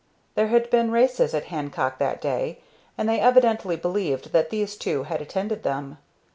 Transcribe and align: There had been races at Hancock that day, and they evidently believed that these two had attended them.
There 0.33 0.47
had 0.47 0.71
been 0.71 0.89
races 0.89 1.35
at 1.35 1.43
Hancock 1.53 1.99
that 1.99 2.19
day, 2.19 2.57
and 2.97 3.07
they 3.07 3.19
evidently 3.19 3.75
believed 3.75 4.31
that 4.31 4.49
these 4.49 4.75
two 4.75 5.03
had 5.03 5.21
attended 5.21 5.61
them. 5.61 5.99